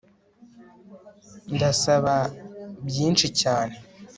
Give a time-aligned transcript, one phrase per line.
[1.55, 2.15] Ndasaba
[2.87, 3.75] byinshi cyane